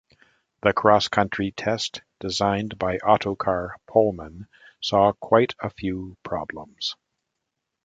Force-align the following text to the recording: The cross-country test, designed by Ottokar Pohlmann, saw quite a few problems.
The 0.63 0.73
cross-country 0.73 1.51
test, 1.51 2.01
designed 2.19 2.79
by 2.79 2.97
Ottokar 3.03 3.75
Pohlmann, 3.87 4.47
saw 4.81 5.11
quite 5.13 5.53
a 5.61 5.69
few 5.69 6.17
problems. 6.23 6.95